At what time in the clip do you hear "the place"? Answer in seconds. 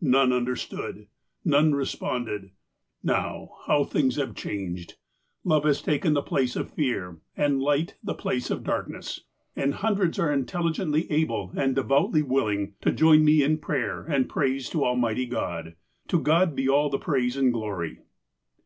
6.14-6.56, 8.02-8.50